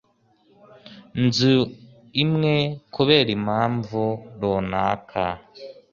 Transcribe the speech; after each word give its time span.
nzu 1.23 1.55
imwe 2.23 2.55
kubera 2.95 3.29
impamvu 3.37 4.01
runaka 4.39 5.23